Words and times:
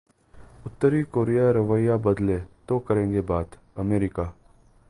उत्तरी 0.65 1.01
कोरिया 1.17 1.49
रवैया 1.51 1.97
बदले, 2.07 2.39
तो 2.67 2.79
करेंगे 2.79 3.21
बात: 3.31 3.57
अमेरिका 3.77 4.31